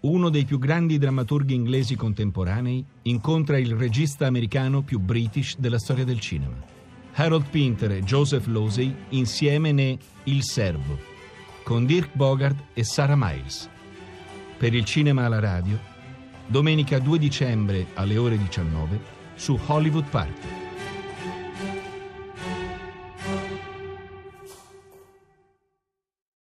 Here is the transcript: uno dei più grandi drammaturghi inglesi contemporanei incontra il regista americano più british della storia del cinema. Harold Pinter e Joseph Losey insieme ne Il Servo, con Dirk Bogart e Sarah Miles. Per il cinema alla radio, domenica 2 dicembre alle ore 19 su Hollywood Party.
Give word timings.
uno 0.00 0.30
dei 0.30 0.44
più 0.44 0.58
grandi 0.58 0.96
drammaturghi 0.96 1.54
inglesi 1.54 1.94
contemporanei 1.94 2.84
incontra 3.02 3.58
il 3.58 3.74
regista 3.74 4.26
americano 4.26 4.82
più 4.82 4.98
british 4.98 5.58
della 5.58 5.78
storia 5.78 6.04
del 6.04 6.20
cinema. 6.20 6.56
Harold 7.14 7.48
Pinter 7.50 7.90
e 7.92 8.02
Joseph 8.02 8.46
Losey 8.46 8.94
insieme 9.10 9.72
ne 9.72 9.98
Il 10.24 10.42
Servo, 10.42 10.98
con 11.64 11.84
Dirk 11.84 12.10
Bogart 12.14 12.56
e 12.72 12.82
Sarah 12.84 13.16
Miles. 13.16 13.68
Per 14.56 14.74
il 14.74 14.84
cinema 14.84 15.26
alla 15.26 15.40
radio, 15.40 15.78
domenica 16.46 16.98
2 16.98 17.18
dicembre 17.18 17.88
alle 17.94 18.16
ore 18.16 18.38
19 18.38 19.00
su 19.34 19.58
Hollywood 19.66 20.08
Party. 20.08 20.59